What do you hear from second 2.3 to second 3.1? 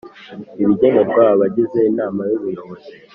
Ubuyobozi